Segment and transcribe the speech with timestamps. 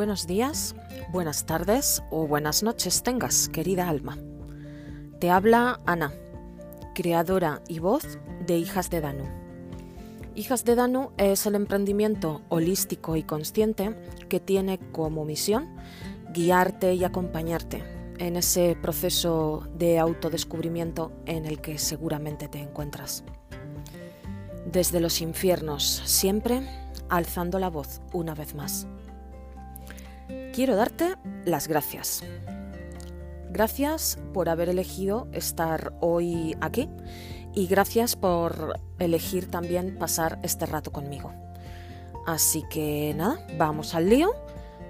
[0.00, 0.74] Buenos días,
[1.12, 4.16] buenas tardes o buenas noches tengas, querida alma.
[5.18, 6.14] Te habla Ana,
[6.94, 9.24] creadora y voz de Hijas de Danu.
[10.34, 13.94] Hijas de Danu es el emprendimiento holístico y consciente
[14.30, 15.68] que tiene como misión
[16.32, 17.84] guiarte y acompañarte
[18.16, 23.22] en ese proceso de autodescubrimiento en el que seguramente te encuentras.
[24.64, 26.66] Desde los infiernos, siempre
[27.10, 28.86] alzando la voz una vez más.
[30.52, 31.14] Quiero darte
[31.44, 32.24] las gracias.
[33.50, 36.88] Gracias por haber elegido estar hoy aquí
[37.54, 41.32] y gracias por elegir también pasar este rato conmigo.
[42.26, 44.32] Así que nada, vamos al lío.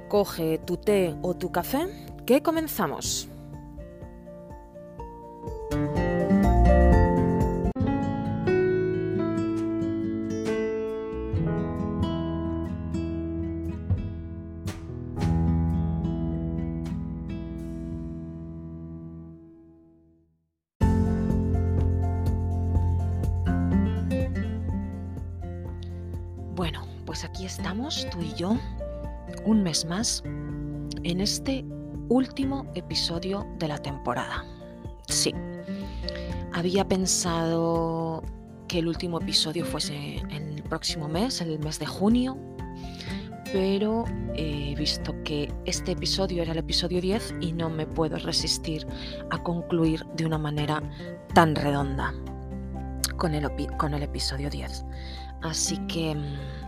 [0.08, 1.86] Coge tu té o tu café,
[2.26, 3.29] que comenzamos.
[28.48, 30.22] Un mes más,
[31.02, 31.64] en este
[32.08, 34.44] último episodio de la temporada.
[35.06, 35.34] Sí,
[36.52, 38.22] había pensado
[38.68, 42.36] que el último episodio fuese en el próximo mes, el mes de junio,
[43.52, 48.86] pero he visto que este episodio era el episodio 10 y no me puedo resistir
[49.30, 50.82] a concluir de una manera
[51.34, 52.14] tan redonda
[53.16, 54.84] con el, con el episodio 10.
[55.42, 56.60] Así que mm,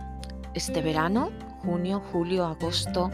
[0.53, 1.31] este verano,
[1.63, 3.09] junio, julio, agosto,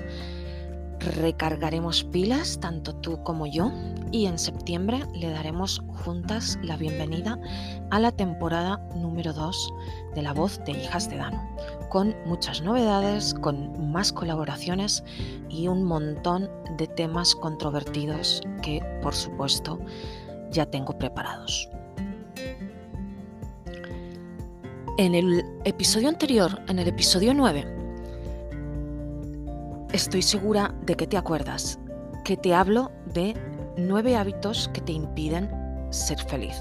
[0.99, 3.71] recargaremos pilas, tanto tú como yo,
[4.11, 7.39] y en septiembre le daremos juntas la bienvenida
[7.91, 9.73] a la temporada número 2
[10.15, 11.41] de La Voz de Hijas de Dano,
[11.89, 15.03] con muchas novedades, con más colaboraciones
[15.47, 19.79] y un montón de temas controvertidos que, por supuesto,
[20.51, 21.69] ya tengo preparados.
[24.97, 27.78] En el episodio anterior, en el episodio 9,
[29.93, 31.79] estoy segura de que te acuerdas
[32.23, 33.33] que te hablo de
[33.77, 35.49] nueve hábitos que te impiden
[35.89, 36.55] ser feliz.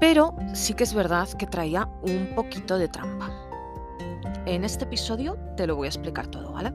[0.00, 3.30] Pero sí que es verdad que traía un poquito de trampa.
[4.46, 6.72] En este episodio te lo voy a explicar todo, ¿vale?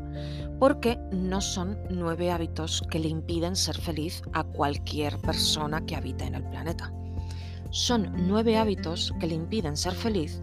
[0.60, 6.26] Porque no son nueve hábitos que le impiden ser feliz a cualquier persona que habite
[6.26, 6.92] en el planeta
[7.72, 10.42] son nueve hábitos que le impiden ser feliz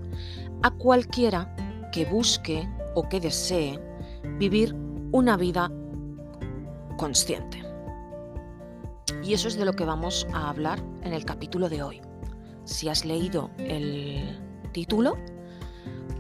[0.62, 1.54] a cualquiera
[1.92, 3.80] que busque o que desee
[4.38, 4.74] vivir
[5.12, 5.70] una vida
[6.96, 7.62] consciente.
[9.22, 12.00] Y eso es de lo que vamos a hablar en el capítulo de hoy.
[12.64, 14.38] Si has leído el
[14.72, 15.16] título,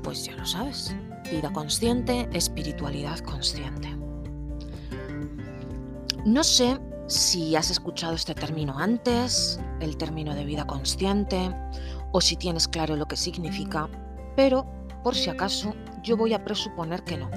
[0.02, 0.94] pues ya lo sabes.
[1.30, 3.88] Vida consciente, espiritualidad consciente.
[6.24, 11.54] No sé si has escuchado este término antes, el término de vida consciente,
[12.12, 13.88] o si tienes claro lo que significa,
[14.34, 14.66] pero
[15.04, 17.30] por si acaso yo voy a presuponer que no,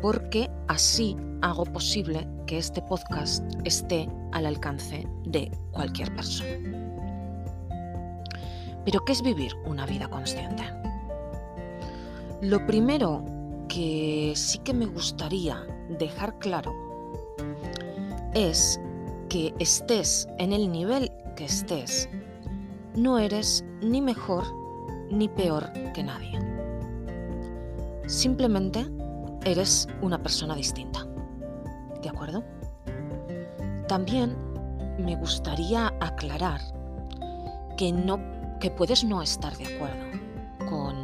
[0.00, 6.50] porque así hago posible que este podcast esté al alcance de cualquier persona.
[8.84, 10.64] Pero ¿qué es vivir una vida consciente?
[12.40, 13.24] Lo primero
[13.68, 15.62] que sí que me gustaría
[15.98, 16.74] dejar claro
[18.34, 18.80] es
[19.28, 22.08] que estés en el nivel que estés,
[22.94, 24.44] no eres ni mejor
[25.10, 26.38] ni peor que nadie.
[28.06, 28.86] Simplemente
[29.50, 31.06] eres una persona distinta.
[32.02, 32.44] ¿De acuerdo?
[33.88, 34.36] También
[34.98, 36.60] me gustaría aclarar
[37.76, 38.20] que no
[38.60, 40.04] que puedes no estar de acuerdo
[40.68, 40.96] con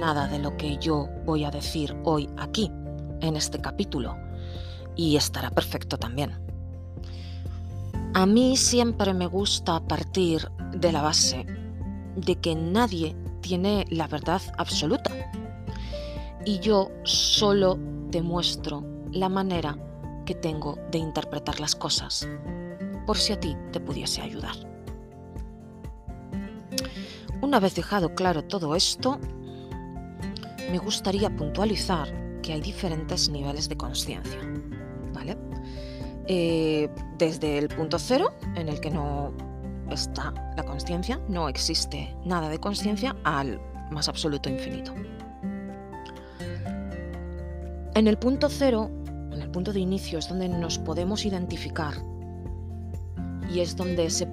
[0.00, 2.70] nada de lo que yo voy a decir hoy aquí
[3.20, 4.16] en este capítulo
[4.94, 6.32] y estará perfecto también.
[8.14, 11.44] A mí siempre me gusta partir de la base
[12.16, 15.10] de que nadie tiene la verdad absoluta.
[16.46, 17.76] Y yo solo
[18.12, 19.76] te muestro la manera
[20.24, 22.26] que tengo de interpretar las cosas,
[23.04, 24.54] por si a ti te pudiese ayudar.
[27.42, 29.18] Una vez dejado claro todo esto,
[30.70, 34.38] me gustaría puntualizar que hay diferentes niveles de conciencia.
[35.12, 35.36] ¿Vale?
[36.28, 36.88] Eh,
[37.18, 39.32] desde el punto cero, en el que no
[39.90, 43.60] está la conciencia, no existe nada de conciencia, al
[43.90, 44.94] más absoluto infinito.
[47.96, 48.90] En el punto cero,
[49.32, 51.94] en el punto de inicio, es donde nos podemos identificar
[53.50, 54.26] y es donde se,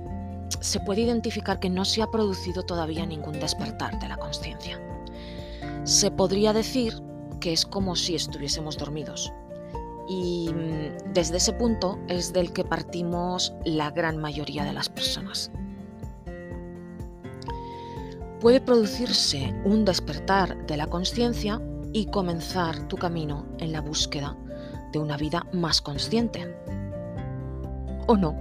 [0.85, 4.81] puede identificar que no se ha producido todavía ningún despertar de la conciencia.
[5.85, 6.93] Se podría decir
[7.39, 9.31] que es como si estuviésemos dormidos.
[10.09, 15.51] Y mm, desde ese punto es del que partimos la gran mayoría de las personas.
[18.41, 21.61] Puede producirse un despertar de la conciencia
[21.93, 24.35] y comenzar tu camino en la búsqueda
[24.91, 26.55] de una vida más consciente.
[28.07, 28.35] ¿O no?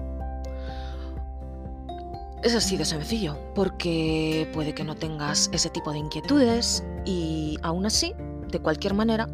[2.43, 7.87] Es así de sencillo, porque puede que no tengas ese tipo de inquietudes y aún
[7.87, 8.15] así,
[8.51, 9.29] de cualquier manera,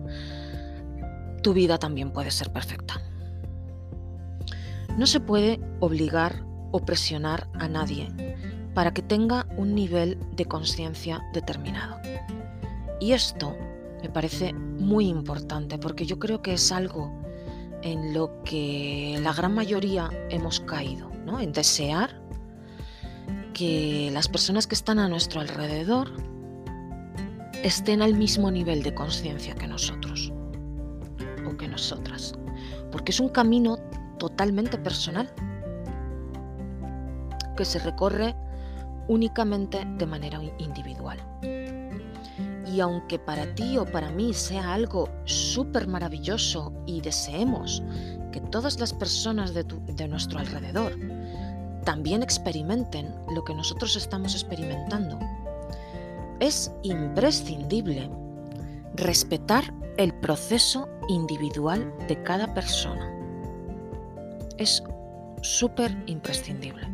[1.42, 3.00] tu vida también puede ser perfecta.
[4.98, 8.08] No se puede obligar o presionar a nadie
[8.74, 11.96] para que tenga un nivel de conciencia determinado.
[13.00, 13.56] Y esto
[14.02, 17.12] me parece muy importante porque yo creo que es algo
[17.82, 21.40] en lo que la gran mayoría hemos caído, ¿no?
[21.40, 22.20] en desear
[23.54, 26.10] que las personas que están a nuestro alrededor
[27.62, 30.32] estén al mismo nivel de conciencia que nosotros
[31.46, 32.34] o que nosotras,
[32.92, 33.78] porque es un camino
[34.18, 35.32] totalmente personal
[37.56, 38.36] que se recorre
[39.08, 41.18] únicamente de manera individual.
[42.78, 47.82] Y aunque para ti o para mí sea algo súper maravilloso y deseemos
[48.30, 50.96] que todas las personas de, de nuestro alrededor
[51.82, 55.19] también experimenten lo que nosotros estamos experimentando,
[56.38, 58.08] es imprescindible
[58.94, 63.12] respetar el proceso individual de cada persona.
[64.56, 64.84] Es
[65.42, 66.86] súper imprescindible.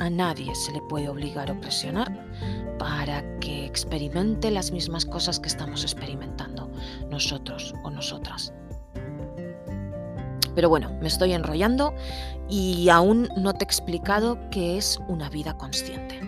[0.00, 2.26] A nadie se le puede obligar o presionar
[2.80, 6.70] para que experimente las mismas cosas que estamos experimentando
[7.10, 8.54] nosotros o nosotras.
[10.54, 11.92] Pero bueno, me estoy enrollando
[12.48, 16.20] y aún no te he explicado qué es una vida consciente.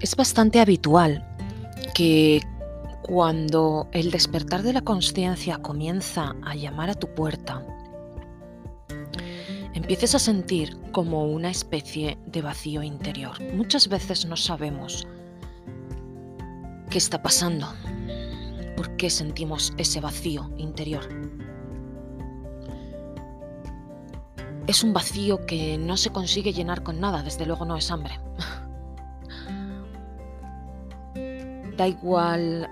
[0.00, 1.26] Es bastante habitual
[1.92, 2.40] que
[3.06, 7.64] cuando el despertar de la conciencia comienza a llamar a tu puerta,
[9.74, 13.40] empieces a sentir como una especie de vacío interior.
[13.54, 15.06] Muchas veces no sabemos
[16.90, 17.68] qué está pasando,
[18.76, 21.08] por qué sentimos ese vacío interior.
[24.66, 28.18] Es un vacío que no se consigue llenar con nada, desde luego no es hambre.
[31.76, 32.68] da igual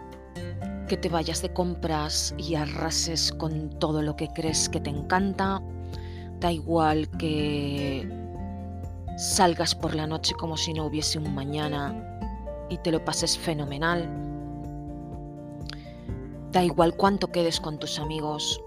[0.94, 5.60] que te vayas de compras y arrases con todo lo que crees que te encanta.
[6.38, 8.08] Da igual que
[9.16, 12.20] salgas por la noche como si no hubiese un mañana
[12.70, 14.08] y te lo pases fenomenal.
[16.52, 18.62] Da igual cuánto quedes con tus amigos.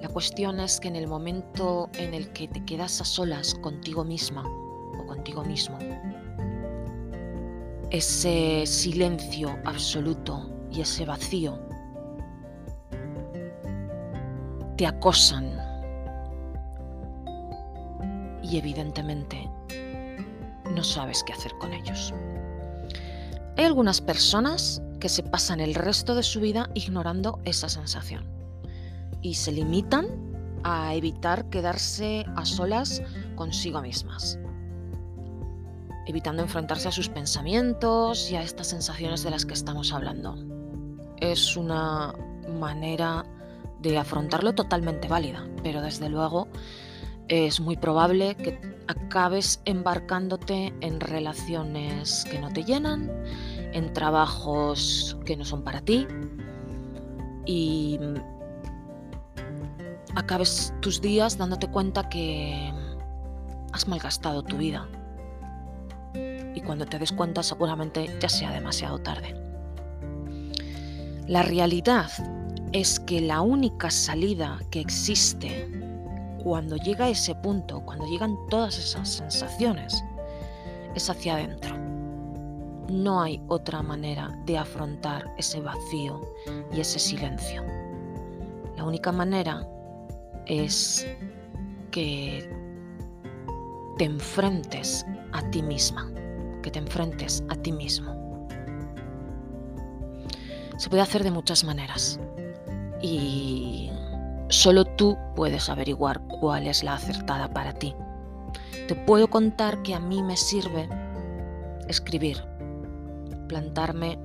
[0.00, 4.02] La cuestión es que en el momento en el que te quedas a solas contigo
[4.02, 5.78] misma o contigo mismo,
[7.92, 11.60] ese silencio absoluto y ese vacío.
[14.78, 15.54] Te acosan.
[18.42, 19.48] Y evidentemente
[20.74, 22.14] no sabes qué hacer con ellos.
[23.58, 28.24] Hay algunas personas que se pasan el resto de su vida ignorando esa sensación.
[29.20, 30.06] Y se limitan
[30.64, 33.02] a evitar quedarse a solas
[33.36, 34.38] consigo mismas
[36.06, 40.36] evitando enfrentarse a sus pensamientos y a estas sensaciones de las que estamos hablando.
[41.20, 42.14] Es una
[42.58, 43.24] manera
[43.80, 46.48] de afrontarlo totalmente válida, pero desde luego
[47.28, 53.10] es muy probable que acabes embarcándote en relaciones que no te llenan,
[53.72, 56.06] en trabajos que no son para ti
[57.46, 57.98] y
[60.14, 62.72] acabes tus días dándote cuenta que
[63.72, 64.86] has malgastado tu vida
[66.54, 69.34] y cuando te des cuenta seguramente ya sea demasiado tarde.
[71.26, 72.10] La realidad
[72.72, 75.70] es que la única salida que existe
[76.42, 80.02] cuando llega a ese punto, cuando llegan todas esas sensaciones,
[80.94, 81.76] es hacia adentro.
[82.88, 86.20] No hay otra manera de afrontar ese vacío
[86.72, 87.62] y ese silencio.
[88.76, 89.66] La única manera
[90.46, 91.06] es
[91.92, 92.50] que
[93.96, 96.11] te enfrentes a ti misma
[96.62, 98.48] que te enfrentes a ti mismo.
[100.78, 102.18] Se puede hacer de muchas maneras
[103.02, 103.90] y
[104.48, 107.94] solo tú puedes averiguar cuál es la acertada para ti.
[108.88, 110.88] Te puedo contar que a mí me sirve
[111.88, 112.42] escribir,
[113.48, 114.18] plantarme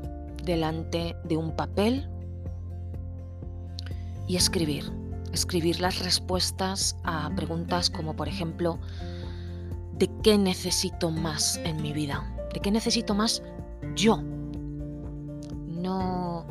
[0.44, 2.10] delante de un papel
[4.28, 4.92] y escribir.
[5.34, 8.80] Escribir las respuestas a preguntas como por ejemplo,
[9.98, 12.24] ¿de qué necesito más en mi vida?
[12.54, 13.42] ¿De qué necesito más
[13.96, 14.22] yo?
[15.68, 16.46] No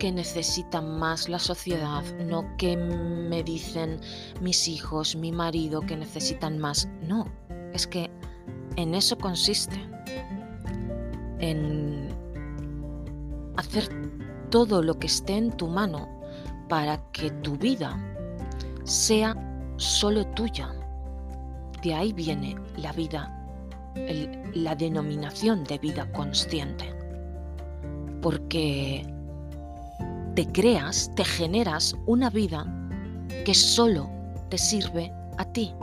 [0.00, 4.00] qué necesita más la sociedad, no qué me dicen
[4.40, 6.88] mis hijos, mi marido que necesitan más.
[7.06, 7.26] No,
[7.74, 8.10] es que
[8.76, 9.76] en eso consiste,
[11.38, 12.08] en
[13.58, 13.90] hacer
[14.48, 16.08] todo lo que esté en tu mano
[16.70, 17.94] para que tu vida
[18.84, 19.36] sea
[19.76, 20.74] solo tuya.
[21.82, 23.34] De ahí viene la vida,
[24.54, 26.94] la denominación de vida consciente.
[28.20, 29.06] Porque
[30.34, 32.66] te creas, te generas una vida
[33.44, 34.10] que solo
[34.48, 35.74] te sirve a ti.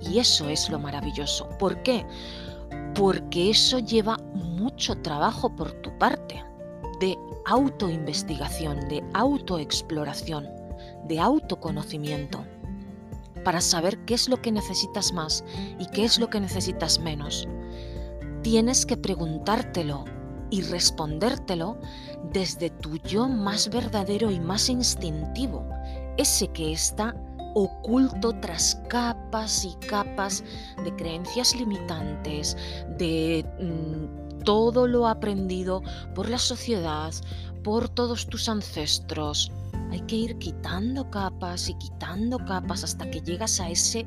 [0.00, 1.48] Y eso es lo maravilloso.
[1.58, 2.04] ¿Por qué?
[2.94, 6.44] Porque eso lleva mucho trabajo por tu parte,
[7.00, 10.46] de autoinvestigación, de autoexploración,
[11.04, 12.44] de autoconocimiento,
[13.38, 15.44] para saber qué es lo que necesitas más
[15.78, 17.48] y qué es lo que necesitas menos.
[18.42, 20.04] Tienes que preguntártelo
[20.50, 21.78] y respondértelo
[22.32, 25.68] desde tu yo más verdadero y más instintivo,
[26.16, 27.14] ese que está
[27.54, 30.44] oculto tras capas y capas
[30.84, 32.56] de creencias limitantes,
[32.98, 35.82] de mm, todo lo aprendido
[36.14, 37.12] por la sociedad,
[37.62, 39.50] por todos tus ancestros.
[39.90, 44.06] Hay que ir quitando capas y quitando capas hasta que llegas a ese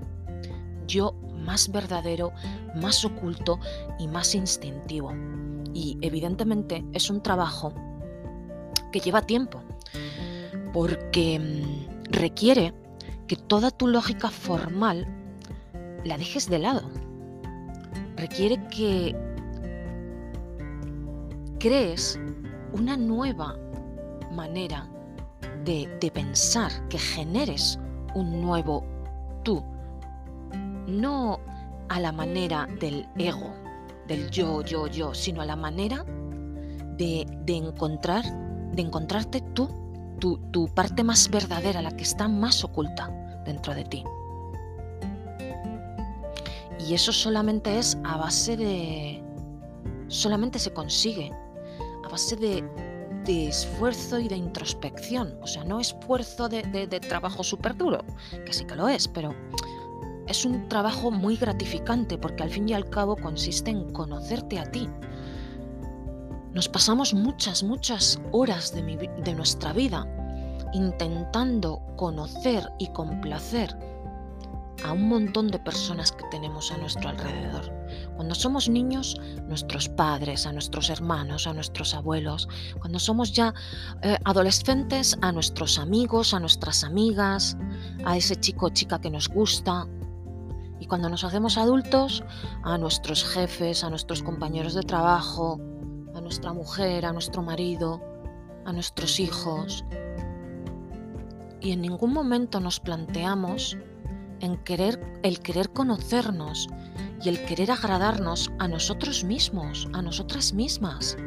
[0.87, 2.31] yo más verdadero,
[2.75, 3.59] más oculto
[3.99, 5.13] y más instintivo.
[5.73, 7.73] Y evidentemente es un trabajo
[8.91, 9.63] que lleva tiempo,
[10.73, 12.73] porque mm, requiere
[13.27, 15.07] que toda tu lógica formal
[16.03, 16.89] la dejes de lado.
[18.17, 19.15] Requiere que
[21.59, 22.19] crees
[22.73, 23.57] una nueva
[24.31, 24.89] manera
[25.63, 27.79] de, de, pensar, que generes
[28.15, 28.83] un nuevo
[29.43, 29.63] tú,
[30.87, 31.39] no
[31.89, 33.53] a la manera del ego,
[34.07, 36.05] del yo, yo, yo, sino a la manera
[36.97, 38.23] de, de encontrar,
[38.71, 39.69] de encontrarte tú,
[40.19, 43.09] tu, tu parte más verdadera, la que está más oculta
[43.45, 44.03] dentro de ti.
[46.87, 49.23] Y eso solamente es a base de...
[50.07, 51.31] solamente se consigue
[52.03, 52.63] a base de,
[53.31, 55.37] de esfuerzo y de introspección.
[55.41, 56.63] O sea, no esfuerzo de,
[57.07, 58.03] trabajo súper duro,
[58.45, 59.33] que sí que lo es, pero
[60.27, 64.69] es un trabajo muy gratificante porque al fin y al cabo consiste en conocerte a
[64.69, 64.89] ti.
[66.53, 70.05] Nos pasamos muchas, muchas horas de nuestra vida
[70.73, 73.73] intentando conocer y complacer
[74.83, 77.80] a un montón de personas que tenemos a nuestro alrededor.
[78.15, 82.47] Cuando somos niños, nuestros padres, a nuestros hermanos, a nuestros abuelos.
[82.79, 83.53] Cuando somos ya
[84.01, 87.57] eh, adolescentes, a nuestros amigos, a nuestras amigas,
[88.05, 89.87] a ese chico o chica que nos gusta.
[90.79, 92.23] Y cuando nos hacemos adultos,
[92.63, 95.59] a nuestros jefes, a nuestros compañeros de trabajo,
[96.15, 98.01] a nuestra mujer, a nuestro marido,
[98.65, 99.83] a nuestros hijos,
[101.61, 103.77] y en ningún momento nos planteamos
[104.41, 106.67] en querer el querer conocernos
[107.23, 111.17] y el querer agradarnos a nosotros mismos, a nosotras mismas.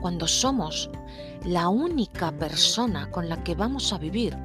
[0.00, 0.90] Cuando somos
[1.44, 4.36] la única persona con la que vamos a vivir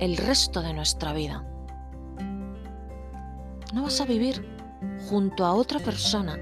[0.00, 1.44] el resto de nuestra vida.
[3.72, 4.46] No vas a vivir
[5.08, 6.38] junto a otra persona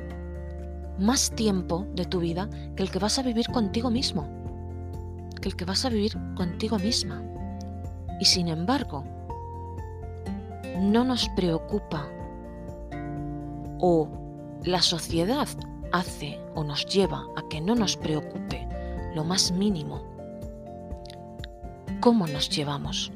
[0.98, 4.28] más tiempo de tu vida que el que vas a vivir contigo mismo,
[5.40, 7.22] que el que vas a vivir contigo misma.
[8.20, 9.04] Y sin embargo,
[10.78, 12.08] no nos preocupa
[13.80, 14.08] o
[14.64, 15.48] la sociedad
[15.92, 18.66] hace o nos lleva a que no nos preocupe
[19.14, 20.02] lo más mínimo.
[22.00, 23.12] Cómo nos llevamos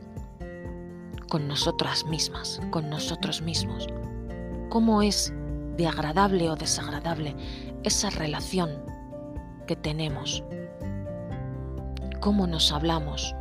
[1.29, 3.87] con nosotras mismas, con nosotros mismos,
[4.69, 5.33] cómo es
[5.77, 7.35] de agradable o desagradable
[7.83, 8.71] esa relación
[9.67, 10.43] que tenemos,
[12.21, 13.36] cómo nos hablamos,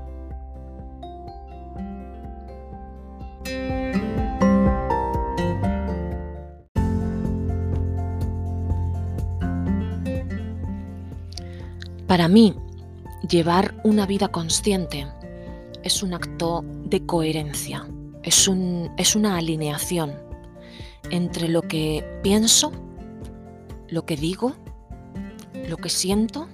[12.07, 12.55] Para mí,
[13.27, 15.07] llevar una vida consciente
[15.83, 17.87] es un acto de coherencia,
[18.21, 20.13] es, un, es una alineación
[21.09, 22.71] entre lo que pienso,
[23.87, 24.53] lo que digo,
[25.67, 26.47] lo que siento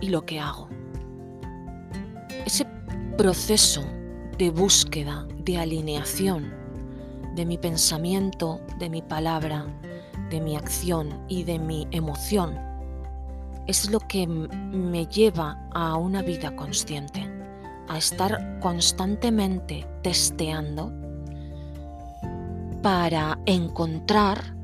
[0.00, 0.68] y lo que hago.
[2.46, 2.64] Ese
[3.16, 3.82] proceso
[4.38, 6.52] de búsqueda, de alineación
[7.34, 9.66] de mi pensamiento, de mi palabra,
[10.30, 12.73] de mi acción y de mi emoción
[13.66, 17.28] es lo que me lleva a una vida consciente,
[17.88, 20.92] a estar constantemente testeando
[22.82, 24.54] para encontrar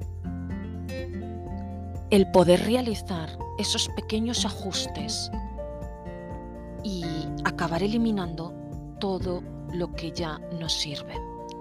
[2.11, 5.30] el poder realizar esos pequeños ajustes
[6.83, 7.04] y
[7.45, 8.52] acabar eliminando
[8.99, 9.42] todo
[9.73, 11.14] lo que ya no sirve,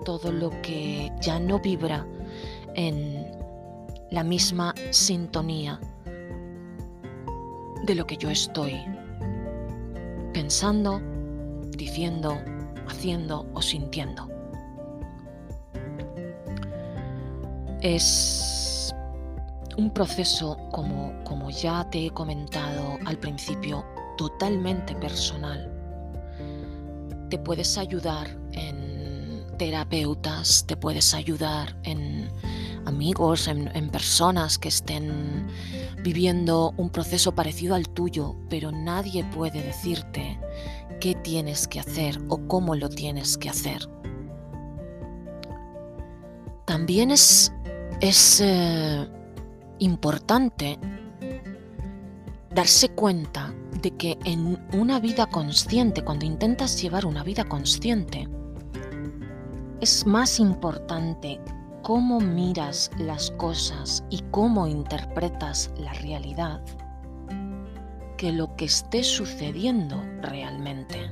[0.04, 2.06] todo lo que ya no vibra
[2.74, 3.32] en
[4.12, 5.80] la misma sintonía
[7.90, 8.86] de lo que yo estoy
[10.32, 11.02] pensando,
[11.76, 12.38] diciendo,
[12.88, 14.30] haciendo o sintiendo.
[17.82, 18.94] Es
[19.76, 23.84] un proceso, como, como ya te he comentado al principio,
[24.20, 25.68] totalmente personal.
[27.32, 32.30] Te puedes ayudar en terapeutas, te puedes ayudar en
[32.86, 35.48] amigos, en, en, personas que estén
[36.04, 40.40] viviendo un proceso parecido al tuyo, pero nadie puede decirte
[41.00, 43.90] qué tienes que hacer o cómo lo tienes que hacer.
[46.66, 47.52] También es,
[48.00, 49.08] es eh,
[49.80, 50.78] importante
[52.54, 58.28] darse cuenta de que en una vida consciente, cuando intentas llevar una vida consciente,
[59.82, 61.40] es más importante
[61.82, 66.62] cómo miras las cosas y cómo interpretas la realidad
[68.20, 71.10] que lo que esté sucediendo realmente.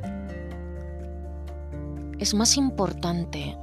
[2.20, 3.58] Es más importante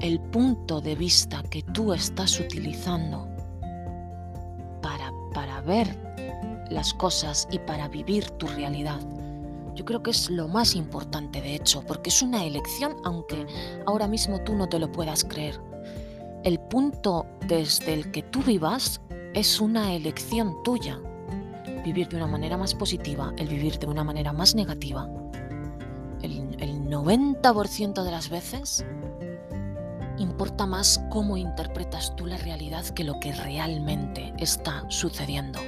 [0.00, 3.26] el punto de vista que tú estás utilizando
[4.82, 5.96] para, para ver
[6.68, 9.00] las cosas y para vivir tu realidad.
[9.74, 13.46] Yo creo que es lo más importante de hecho, porque es una elección aunque
[13.86, 15.69] ahora mismo tú no te lo puedas creer.
[16.42, 19.00] El punto desde el que tú vivas
[19.34, 20.98] es una elección tuya
[21.84, 25.08] vivir de una manera más positiva, el vivir de una manera más negativa,
[26.22, 26.50] el,
[26.90, 28.84] 90% de las veces
[30.18, 35.60] importa más cómo interpretas tú la realidad que lo que realmente está sucediendo.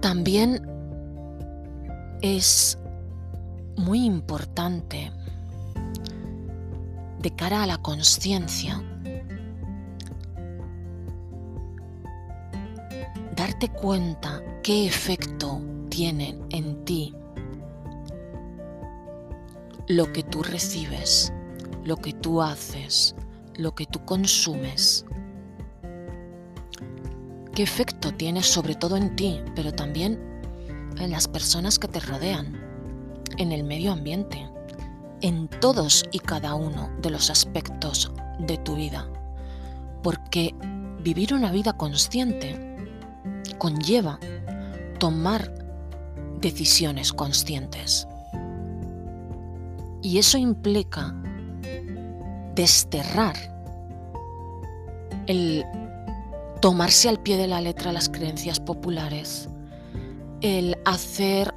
[0.00, 0.64] También
[2.22, 2.78] es
[3.76, 5.10] muy importante
[7.20, 8.82] de cara a la conciencia
[13.38, 17.14] darte cuenta qué efecto tiene en ti
[19.86, 21.32] lo que tú recibes,
[21.84, 23.14] lo que tú haces,
[23.56, 25.06] lo que tú consumes.
[27.54, 30.20] ¿Qué efecto tiene sobre todo en ti, pero también
[30.98, 32.60] en las personas que te rodean,
[33.38, 34.46] en el medio ambiente,
[35.20, 39.06] en todos y cada uno de los aspectos de tu vida?
[40.02, 40.54] Porque
[41.02, 42.76] vivir una vida consciente
[43.58, 44.18] conlleva
[44.98, 45.52] tomar
[46.40, 48.06] decisiones conscientes.
[50.02, 51.14] Y eso implica
[52.54, 53.36] desterrar
[55.26, 55.64] el
[56.60, 59.48] tomarse al pie de la letra las creencias populares,
[60.40, 61.54] el hacer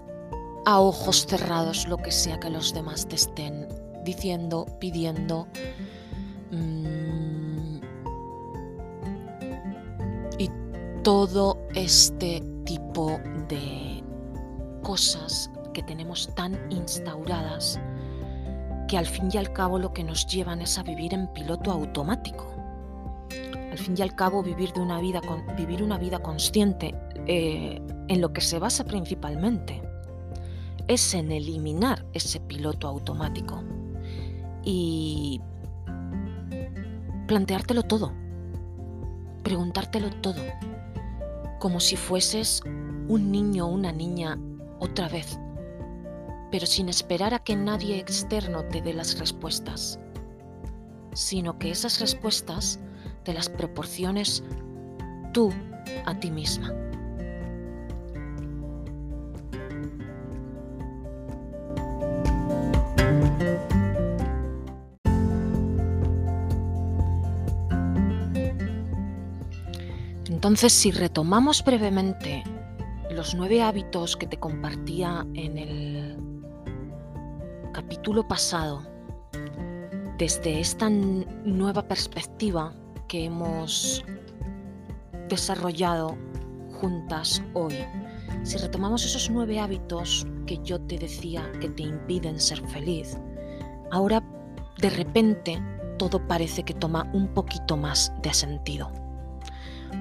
[0.66, 3.68] a ojos cerrados lo que sea que los demás te estén
[4.04, 5.48] diciendo, pidiendo.
[6.52, 7.80] Mm,
[10.38, 10.50] y
[11.04, 14.04] todo este tipo de
[14.84, 17.80] cosas que tenemos tan instauradas
[18.88, 21.72] que al fin y al cabo lo que nos llevan es a vivir en piloto
[21.72, 22.46] automático.
[23.72, 25.22] Al fin y al cabo vivir, de una, vida,
[25.56, 26.94] vivir una vida consciente
[27.26, 29.82] eh, en lo que se basa principalmente
[30.88, 33.64] es en eliminar ese piloto automático
[34.64, 35.42] y
[37.28, 38.14] planteártelo todo,
[39.44, 40.42] preguntártelo todo
[41.60, 42.64] como si fueses
[43.08, 44.38] un niño o una niña
[44.80, 45.40] otra vez,
[46.52, 50.00] pero sin esperar a que nadie externo te dé las respuestas,
[51.14, 52.80] sino que esas respuestas
[53.24, 54.44] te las proporciones
[55.34, 55.52] tú
[56.06, 56.74] a ti misma.
[70.52, 72.44] Entonces, si retomamos brevemente
[73.10, 76.18] los nueve hábitos que te compartía en el
[77.72, 78.86] capítulo pasado,
[80.18, 82.74] desde esta nueva perspectiva
[83.08, 84.04] que hemos
[85.30, 86.18] desarrollado
[86.82, 87.78] juntas hoy,
[88.44, 93.18] si retomamos esos nueve hábitos que yo te decía que te impiden ser feliz,
[93.90, 94.22] ahora
[94.82, 95.64] de repente
[95.98, 99.01] todo parece que toma un poquito más de sentido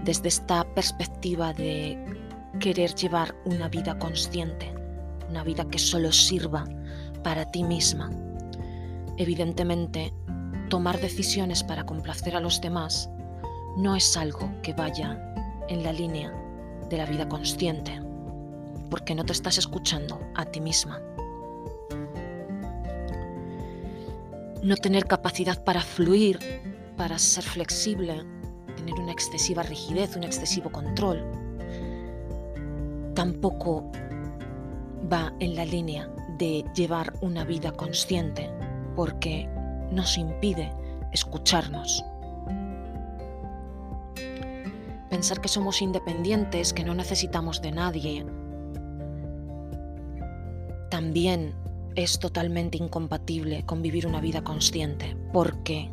[0.05, 1.98] desde esta perspectiva de
[2.59, 4.72] querer llevar una vida consciente,
[5.29, 6.64] una vida que solo sirva
[7.22, 8.11] para ti misma.
[9.16, 10.12] Evidentemente,
[10.68, 13.11] tomar decisiones para complacer a los demás
[13.76, 15.35] no es algo que vaya
[15.68, 16.33] en la línea
[16.88, 18.00] de la vida consciente,
[18.90, 21.00] porque no te estás escuchando a ti misma.
[24.62, 26.38] No tener capacidad para fluir,
[26.96, 28.24] para ser flexible,
[28.81, 31.25] tener una excesiva rigidez, un excesivo control,
[33.14, 33.90] tampoco
[35.12, 38.51] va en la línea de llevar una vida consciente,
[38.97, 39.49] porque
[39.93, 40.73] nos impide
[41.12, 42.03] escucharnos.
[45.11, 48.25] Pensar que somos independientes, que no necesitamos de nadie,
[50.90, 51.55] también
[51.97, 55.16] es totalmente incompatible con vivir una vida consciente.
[55.33, 55.90] ¿Por qué?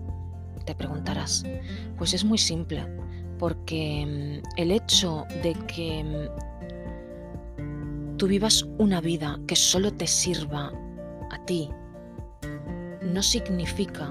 [0.68, 1.44] Te preguntarás.
[1.98, 2.86] Pues es muy simple,
[3.40, 6.04] porque mm, el hecho de que
[7.58, 10.74] mm, tú vivas una vida que solo te sirva
[11.32, 11.70] a ti,
[13.02, 14.10] no significa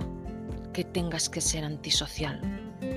[0.73, 2.41] que tengas que ser antisocial.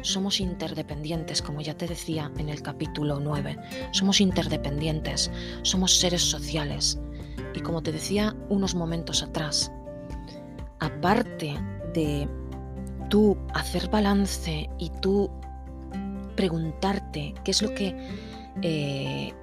[0.03, 3.57] Somos interdependientes, como ya te decía en el capítulo 9.
[3.91, 5.29] Somos interdependientes,
[5.63, 6.97] somos seres sociales.
[7.53, 9.69] Y como te decía unos momentos atrás,
[10.79, 11.55] aparte
[11.93, 12.29] de
[13.09, 15.29] tú hacer balance y tú
[16.35, 17.95] preguntarte qué es lo que
[18.61, 19.33] eh,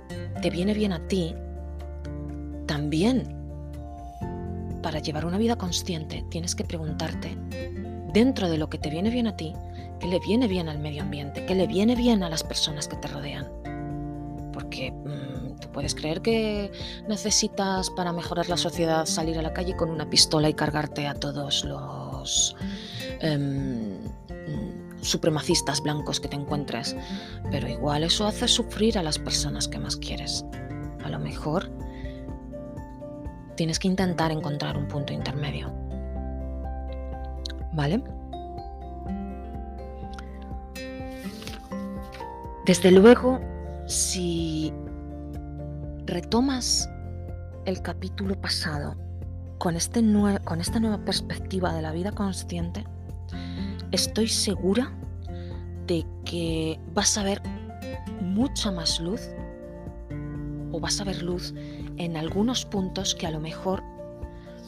[0.40, 1.34] te viene bien a ti,
[2.66, 3.36] también
[4.82, 7.36] para llevar una vida consciente tienes que preguntarte,
[8.12, 9.52] dentro de lo que te viene bien a ti,
[10.00, 12.96] qué le viene bien al medio ambiente, qué le viene bien a las personas que
[12.96, 13.46] te rodean.
[14.52, 16.70] Porque mm, tú puedes creer que
[17.08, 21.14] necesitas para mejorar la sociedad salir a la calle con una pistola y cargarte a
[21.14, 22.56] todos los
[23.20, 23.98] em,
[25.00, 26.96] supremacistas blancos que te encuentres,
[27.50, 30.44] pero igual eso hace sufrir a las personas que más quieres.
[31.04, 31.70] A lo mejor
[33.56, 35.72] tienes que intentar encontrar un punto intermedio.
[37.72, 38.02] ¿Vale?
[42.66, 43.40] Desde luego,
[43.86, 44.72] si
[46.06, 46.88] retomas
[47.64, 48.96] el capítulo pasado
[49.58, 50.02] con, este
[50.44, 52.84] con esta nueva perspectiva de la vida consciente,
[53.92, 54.92] estoy segura
[55.86, 57.40] de que vas a ver
[58.20, 59.20] mucha más luz
[60.72, 61.54] o vas a ver luz
[61.96, 63.82] en algunos puntos que a lo mejor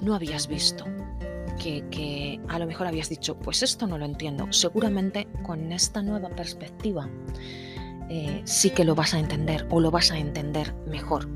[0.01, 0.85] no habías visto,
[1.59, 4.47] que, a lo mejor habías dicho, pues esto no lo entiendo.
[4.51, 7.09] Seguramente con esta nueva perspectiva
[8.09, 11.29] eh, sí que lo vas a entender o lo vas a entender mejor.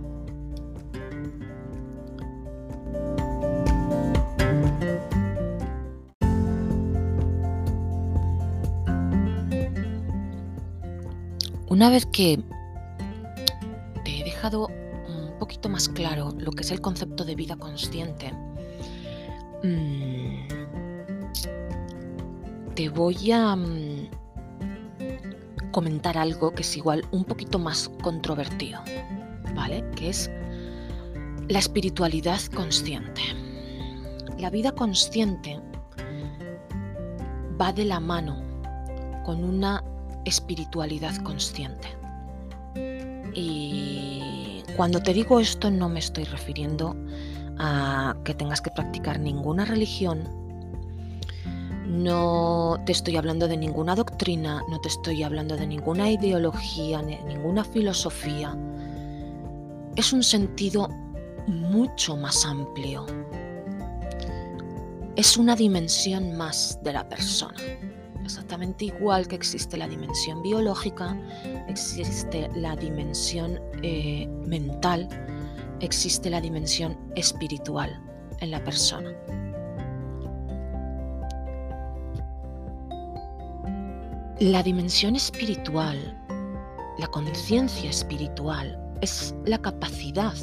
[11.83, 12.39] Una vez que
[14.05, 14.69] te he dejado
[15.41, 18.33] poquito más claro lo que es el concepto de vida consciente,
[19.65, 20.47] mm,
[22.77, 24.11] te voy a mm,
[25.73, 28.81] comentar algo que es igual un poquito más controvertido,
[29.57, 29.85] ¿vale?
[29.97, 30.31] Que es
[31.49, 33.23] la espiritualidad consciente.
[34.39, 35.59] La vida consciente
[37.61, 38.41] va de la mano
[39.25, 39.83] con una
[40.25, 41.89] espiritualidad consciente.
[43.35, 46.97] Y cuando te digo esto no me estoy refiriendo
[47.59, 50.43] a que tengas que practicar ninguna religión,
[51.87, 57.65] no te estoy hablando de ninguna doctrina, no te estoy hablando de ninguna ideología, ninguna
[57.65, 58.57] filosofía.
[59.97, 60.89] Es un sentido
[61.47, 63.05] mucho más amplio.
[65.17, 67.59] Es una dimensión más de la persona.
[68.25, 71.17] Exactamente igual que existe la dimensión biológica,
[71.69, 75.09] existe la dimensión eh, mental,
[75.81, 78.01] existe la dimensión espiritual
[78.41, 79.13] en la persona.
[84.39, 85.99] La dimensión espiritual,
[86.99, 90.35] la conciencia espiritual, es la capacidad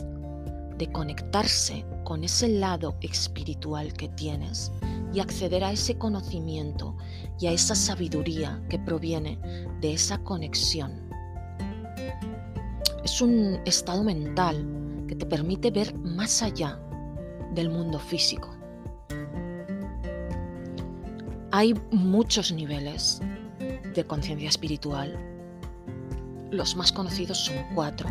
[0.78, 4.72] de conectarse con ese lado espiritual que tienes
[5.13, 6.95] y acceder a ese conocimiento
[7.39, 9.39] y a esa sabiduría que proviene
[9.82, 11.10] de esa conexión.
[13.04, 14.65] Es un estado mental
[15.08, 16.80] que te permite ver más allá
[17.56, 18.50] del mundo físico.
[21.52, 23.22] Hay muchos niveles
[23.95, 25.17] de conciencia espiritual.
[26.52, 28.08] Los más conocidos son cuatro.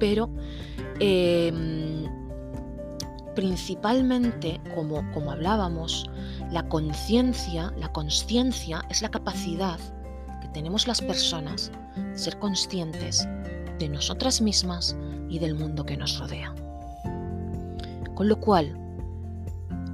[0.00, 0.28] Pero
[0.98, 2.03] em,
[3.34, 6.08] principalmente, como, como hablábamos,
[6.50, 9.78] la conciencia, la conciencia es la capacidad
[10.40, 13.28] que tenemos las personas de ser conscientes
[13.78, 14.96] de nosotras mismas
[15.28, 16.54] y del mundo que nos rodea.
[18.14, 18.78] Con lo cual,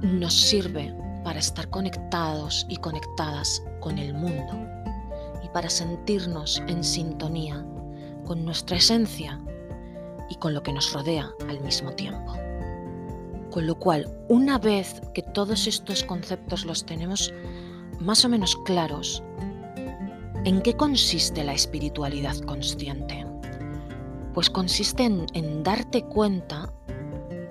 [0.01, 4.53] nos sirve para estar conectados y conectadas con el mundo
[5.43, 7.65] y para sentirnos en sintonía
[8.25, 9.39] con nuestra esencia
[10.29, 12.33] y con lo que nos rodea al mismo tiempo.
[13.51, 17.33] Con lo cual, una vez que todos estos conceptos los tenemos
[17.99, 19.21] más o menos claros,
[20.45, 23.25] ¿en qué consiste la espiritualidad consciente?
[24.33, 26.71] Pues consiste en, darte cuenta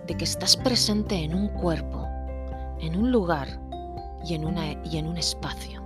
[0.07, 2.09] de que estás presente en un cuerpo,
[2.81, 3.61] en un lugar
[4.27, 5.83] y en, una, y en un espacio.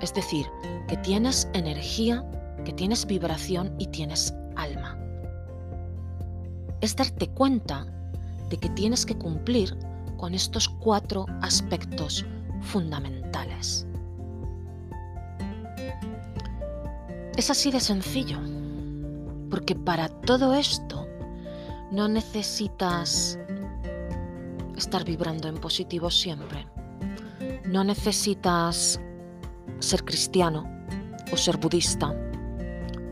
[0.00, 0.46] Es decir,
[0.88, 2.24] que tienes energía,
[2.64, 4.98] que tienes vibración y tienes alma.
[6.80, 7.86] Es darte cuenta
[8.48, 9.76] de que tienes que cumplir
[10.16, 12.24] con estos cuatro aspectos
[12.60, 13.86] fundamentales.
[17.36, 18.38] Es así de sencillo,
[19.50, 21.06] porque para todo esto
[21.92, 23.38] no necesitas
[24.76, 26.66] estar vibrando en positivo siempre.
[27.68, 29.00] No necesitas
[29.80, 30.64] ser cristiano
[31.32, 32.14] o ser budista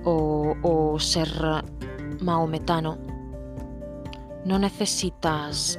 [0.05, 1.29] o, ser
[2.21, 2.99] maometano.
[4.45, 5.79] No necesitas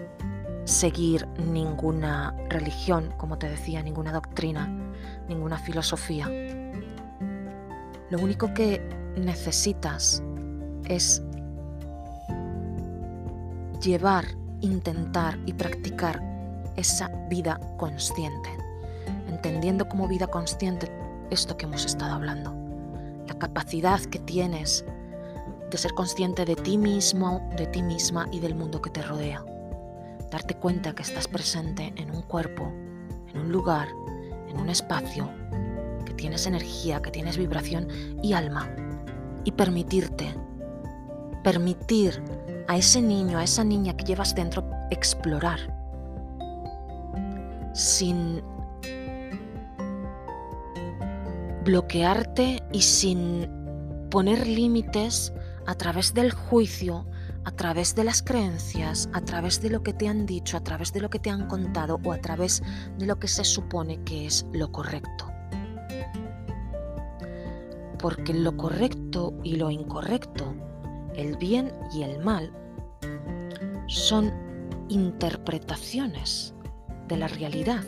[0.64, 4.68] seguir ninguna religión, como te decía, ninguna doctrina,
[5.28, 6.28] ninguna filosofía.
[8.10, 8.82] Lo único que
[9.18, 10.24] necesitas
[10.86, 11.24] es
[13.82, 14.26] llevar,
[14.62, 16.22] intentar y practicar
[16.76, 18.50] esa vida consciente,
[19.28, 20.92] entendiendo como vida consciente
[21.30, 22.54] esto que hemos estado hablando,
[23.28, 24.86] la capacidad que tienes
[25.76, 29.44] de ser consciente de ti mismo, de ti misma y del mundo que te rodea
[30.36, 32.72] darte cuenta que estás presente en un cuerpo,
[33.34, 33.88] en un lugar,
[34.50, 35.30] en un espacio,
[36.06, 37.88] que tienes energía, que tienes vibración
[38.22, 38.70] y alma.
[39.46, 40.36] Y permitirte,
[41.44, 42.22] permitir
[42.68, 45.60] a ese niño, a esa niña que llevas dentro explorar
[47.74, 48.42] sin
[51.64, 53.50] bloquearte y sin
[54.10, 55.32] poner límites
[55.66, 57.06] a través del juicio,
[57.44, 60.94] a través de las creencias, a través de lo que te han dicho, a través
[60.94, 62.64] de lo que te han contado o a través
[62.98, 65.32] de lo que se supone que es lo correcto.
[68.00, 70.54] Porque lo correcto y lo incorrecto,
[71.16, 72.52] el bien y el mal,
[73.88, 74.32] son
[74.90, 76.54] interpretaciones
[77.08, 77.84] de la realidad.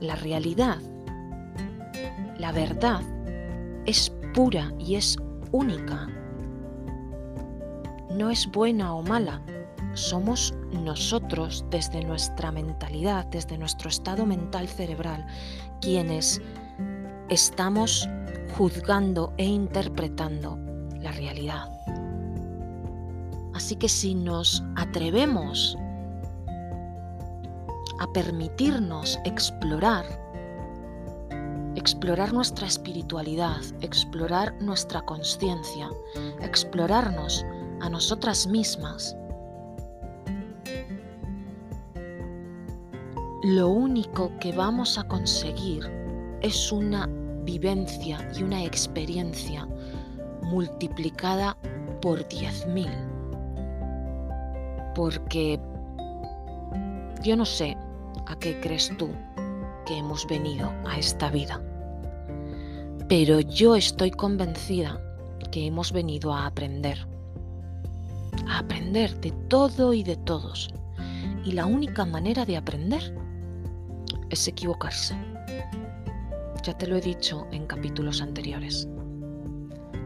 [0.00, 0.78] La realidad,
[2.38, 3.02] la verdad,
[3.84, 5.18] es pura y es
[5.52, 6.08] única
[8.10, 9.40] no es buena o mala,
[9.94, 15.26] somos nosotros desde nuestra mentalidad, desde nuestro estado mental cerebral,
[15.80, 16.40] quienes
[17.28, 18.08] estamos
[18.56, 20.58] juzgando e interpretando
[21.00, 21.68] la realidad.
[23.54, 25.76] Así que si nos atrevemos
[28.00, 30.04] a permitirnos explorar,
[31.80, 35.90] explorar nuestra espiritualidad, explorar nuestra conciencia,
[36.42, 37.44] explorarnos
[37.80, 39.16] a nosotras mismas,
[43.42, 45.90] lo único que vamos a conseguir
[46.42, 47.08] es una
[47.44, 49.66] vivencia y una experiencia
[50.42, 51.56] multiplicada
[52.02, 54.92] por 10.000.
[54.94, 55.58] Porque
[57.22, 57.74] yo no sé
[58.26, 59.08] a qué crees tú
[59.86, 61.62] que hemos venido a esta vida,
[63.10, 65.02] pero yo estoy convencida
[65.50, 67.10] que hemos venido a aprender
[68.48, 70.72] a aprender de todo y de todos.
[71.44, 73.12] Y la única manera de aprender
[74.28, 75.16] es equivocarse.
[76.62, 78.86] Ya te lo he dicho en capítulos anteriores.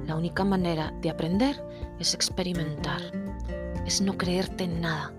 [0.06, 1.62] La única manera de aprender
[1.98, 3.02] es experimentar,
[3.84, 5.12] es no creerte en nada,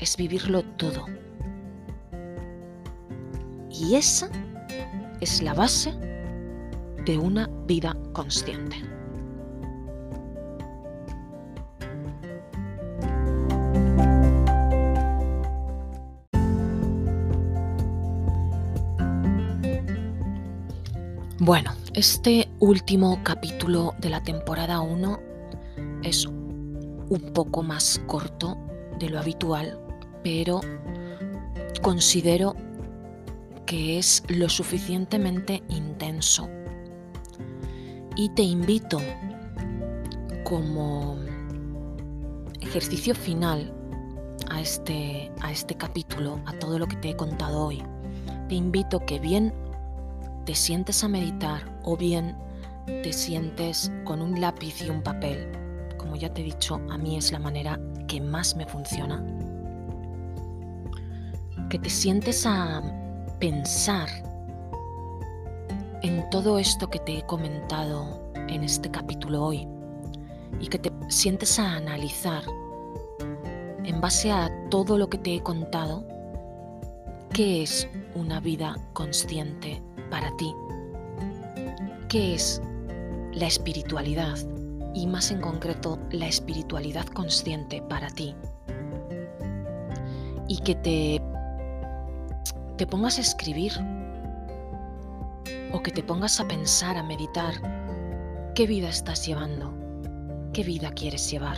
[0.00, 1.06] es vivirlo todo.
[3.70, 4.28] Y esa
[5.20, 6.11] es la base
[7.04, 8.76] de una vida consciente.
[21.44, 25.20] Bueno, este último capítulo de la temporada 1
[26.04, 28.56] es un poco más corto
[29.00, 29.76] de lo habitual,
[30.22, 30.60] pero
[31.82, 32.54] considero
[33.66, 36.48] que es lo suficientemente intenso.
[38.16, 39.00] Y te invito
[40.44, 41.16] como
[42.60, 43.72] ejercicio final
[44.50, 47.82] a este, a este capítulo, a todo lo que te he contado hoy,
[48.48, 49.54] te invito que bien
[50.44, 52.36] te sientes a meditar o bien
[52.86, 55.50] te sientes con un lápiz y un papel.
[55.96, 59.24] Como ya te he dicho, a mí es la manera que más me funciona.
[61.70, 62.82] Que te sientes a
[63.38, 64.08] pensar
[66.02, 69.68] en todo esto que te he comentado en este capítulo hoy
[70.60, 72.42] y que te sientes a analizar
[73.84, 76.04] en base a todo lo que te he contado
[77.32, 80.54] qué es una vida consciente para ti,
[82.08, 82.60] qué es
[83.32, 84.36] la espiritualidad
[84.94, 88.34] y más en concreto la espiritualidad consciente para ti.
[90.48, 91.22] Y que te,
[92.76, 93.72] te pongas a escribir
[95.72, 97.54] o que te pongas a pensar, a meditar
[98.54, 99.72] qué vida estás llevando,
[100.52, 101.56] qué vida quieres llevar,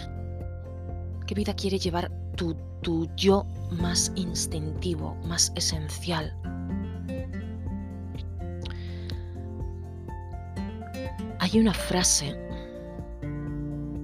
[1.27, 6.37] qué vida quiere llevar tu, tu yo más instintivo, más esencial.
[11.41, 12.37] Hay una frase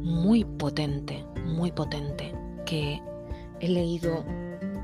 [0.02, 2.34] muy potente, muy potente,
[2.66, 3.00] que
[3.60, 4.24] he leído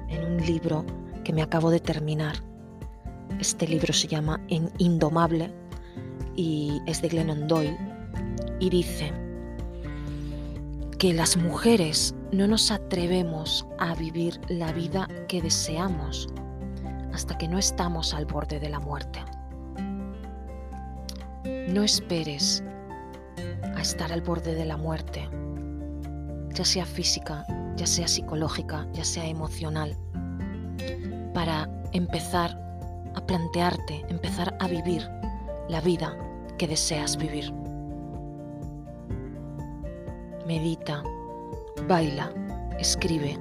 [0.09, 0.85] en un libro
[1.25, 2.37] que me acabo de terminar
[3.41, 5.53] este libro se llama En Indomable
[6.35, 7.79] y es de Glennon Doyle
[8.61, 9.13] y dice
[10.99, 16.29] que las mujeres no nos atrevemos a vivir la vida que deseamos
[17.13, 19.21] hasta que no estamos al borde de la muerte.
[21.69, 22.63] No esperes
[23.75, 25.29] a estar al borde de la muerte,
[26.55, 27.45] ya sea física,
[27.77, 29.97] ya sea psicológica, ya sea emocional,
[31.35, 32.66] para empezar
[33.27, 35.09] plantearte empezar a vivir
[35.69, 36.17] la vida
[36.59, 37.53] que deseas vivir.
[40.47, 41.03] Medita,
[41.89, 42.33] baila,
[42.79, 43.37] escribe.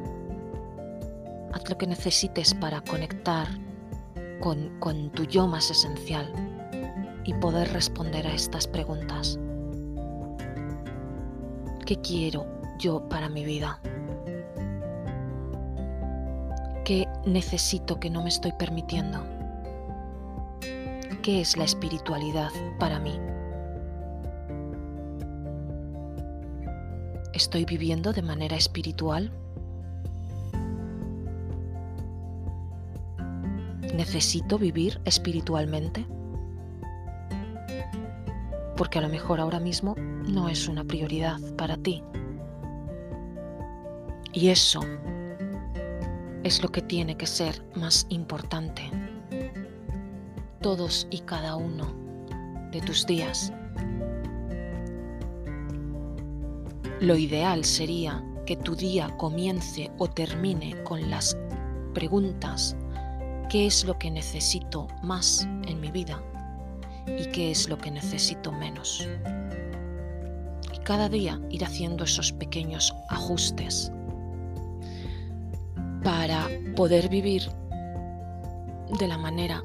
[1.54, 3.48] Haz lo que necesites para conectar
[4.40, 6.32] con, tu yo más esencial
[7.24, 9.40] y poder responder a estas preguntas.
[11.86, 12.46] ¿Qué quiero
[12.80, 13.80] yo para mi vida?
[16.84, 19.35] ¿Qué necesito que no me estoy permitiendo?
[21.26, 23.20] Qué es la espiritualidad para mí.
[27.34, 29.32] ¿Estoy viviendo de manera espiritual?
[33.96, 36.06] ¿Necesito vivir espiritualmente?
[38.78, 42.04] Porque a lo mejor ahora mismo no es una prioridad para ti.
[44.32, 44.82] Y eso
[46.44, 48.92] es lo que tiene que ser más importante
[50.66, 51.94] todos y cada uno
[52.72, 53.54] de tus días.
[57.00, 61.38] Lo ideal sería que tu día comience o termine con las
[61.94, 62.76] preguntas
[63.48, 66.20] ¿qué es lo que necesito más en mi vida?
[67.16, 69.08] ¿Y qué es lo que necesito menos?
[70.74, 73.92] Y cada día ir haciendo esos pequeños ajustes
[76.04, 77.52] para poder vivir
[78.98, 79.64] de la manera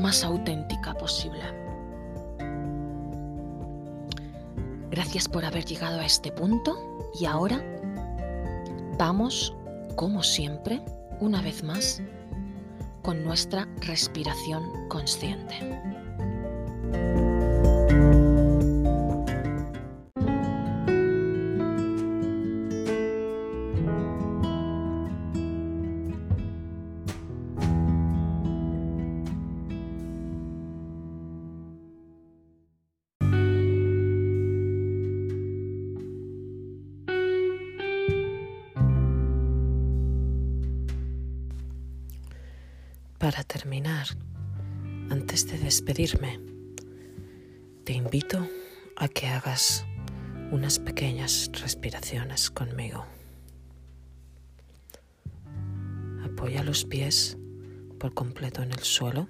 [0.00, 1.42] más auténtica posible.
[4.90, 6.76] Gracias por haber llegado a este punto
[7.18, 7.62] y ahora
[8.98, 9.54] vamos,
[9.94, 10.82] como siempre,
[11.20, 12.02] una vez más,
[13.02, 15.99] con nuestra respiración consciente.
[43.30, 44.08] Para terminar,
[45.08, 46.40] antes de despedirme,
[47.84, 48.44] te invito
[48.96, 49.86] a que hagas
[50.50, 53.06] unas pequeñas respiraciones conmigo.
[56.24, 57.38] Apoya los pies
[58.00, 59.28] por completo en el suelo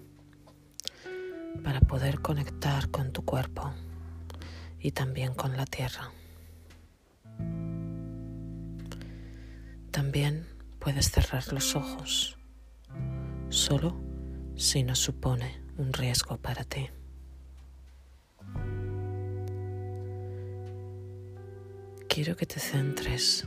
[1.63, 3.71] para poder conectar con tu cuerpo
[4.79, 6.11] y también con la tierra.
[9.91, 10.47] También
[10.79, 12.39] puedes cerrar los ojos
[13.51, 14.01] solo
[14.55, 16.89] si no supone un riesgo para ti.
[22.09, 23.47] Quiero que te centres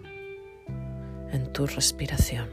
[1.32, 2.50] en tu respiración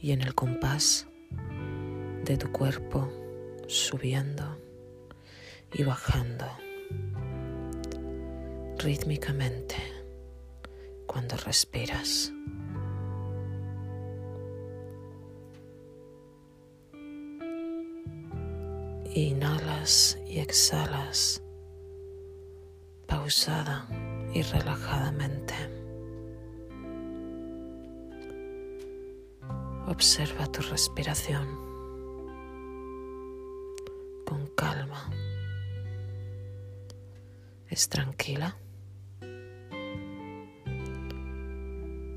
[0.00, 1.06] y en el compás
[2.24, 3.10] de tu cuerpo
[3.66, 4.58] subiendo
[5.72, 6.46] y bajando
[8.78, 9.76] rítmicamente
[11.06, 12.32] cuando respiras.
[19.18, 21.42] Inhalas y exhalas
[23.06, 23.88] pausada
[24.34, 25.54] y relajadamente.
[29.86, 31.46] Observa tu respiración
[34.26, 35.10] con calma.
[37.70, 38.54] ¿Es tranquila?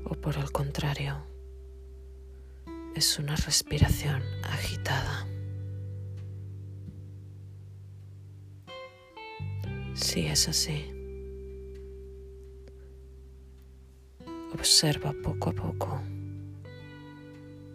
[0.04, 1.16] ¿O por el contrario,
[2.94, 5.29] es una respiración agitada?
[10.12, 10.92] Si es así,
[14.52, 16.02] observa poco a poco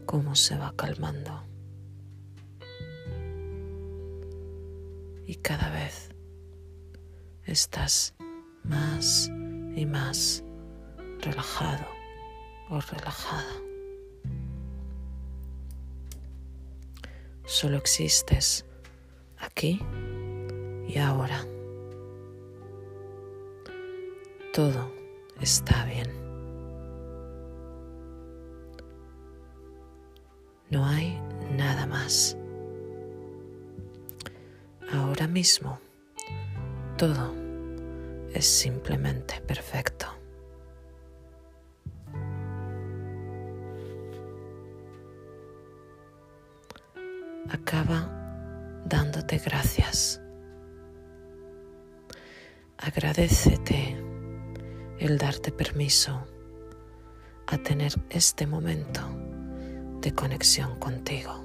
[0.05, 1.45] cómo se va calmando.
[5.25, 6.09] Y cada vez
[7.45, 8.13] estás
[8.63, 9.31] más
[9.73, 10.43] y más
[11.21, 11.87] relajado
[12.69, 13.55] o relajada.
[17.45, 18.65] Solo existes
[19.37, 19.79] aquí
[20.85, 21.54] y ahora.
[24.55, 24.89] Todo
[25.41, 26.09] está bien.
[30.69, 31.19] No hay
[31.57, 32.37] nada más.
[34.93, 35.77] Ahora mismo,
[36.97, 37.35] todo
[38.33, 40.05] es simplemente perfecto.
[47.49, 48.09] Acaba
[48.85, 50.21] dándote gracias.
[52.77, 54.04] Agradecete
[55.05, 56.25] el darte permiso
[57.45, 59.01] a tener este momento
[60.01, 61.44] de conexión contigo.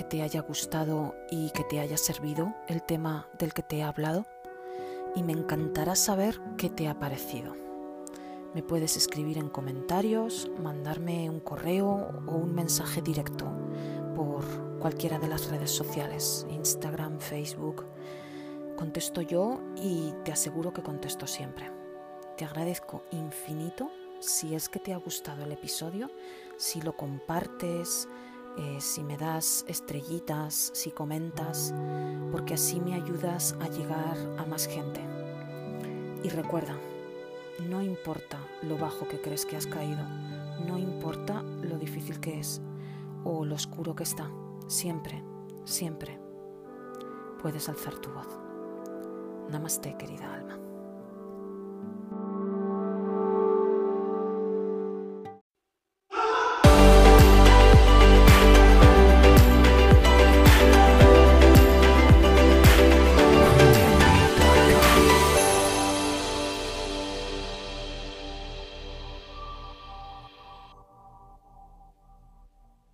[0.00, 3.82] Que te haya gustado y que te haya servido el tema del que te he
[3.82, 4.24] hablado
[5.14, 7.54] y me encantará saber qué te ha parecido.
[8.54, 13.52] Me puedes escribir en comentarios, mandarme un correo o un mensaje directo
[14.16, 17.84] por cualquiera de las redes sociales, Instagram, Facebook.
[18.78, 21.70] Contesto yo y te aseguro que contesto siempre.
[22.38, 23.90] Te agradezco infinito
[24.20, 26.10] si es que te ha gustado el episodio,
[26.56, 28.08] si lo compartes,
[28.56, 31.74] eh, si me das estrellitas, si comentas,
[32.32, 35.00] porque así me ayudas a llegar a más gente.
[36.22, 36.76] Y recuerda,
[37.68, 40.02] no importa lo bajo que crees que has caído,
[40.66, 42.60] no importa lo difícil que es
[43.24, 44.30] o lo oscuro que está,
[44.66, 45.22] siempre,
[45.64, 46.18] siempre
[47.40, 48.28] puedes alzar tu voz.
[49.50, 50.69] Namaste, querida alma.